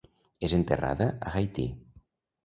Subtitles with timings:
[0.47, 1.67] És enterrada a Haití.